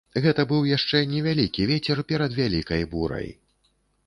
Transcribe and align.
Гэта 0.25 0.45
быў 0.51 0.63
яшчэ 0.69 1.01
невялікі 1.11 1.67
вецер 1.73 2.01
перад 2.13 2.31
вялікай 2.41 2.83
бурай. 2.97 3.29